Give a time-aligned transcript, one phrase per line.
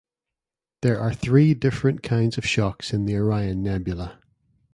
[0.81, 4.19] There are three different kinds of shocks in the Orion Nebula.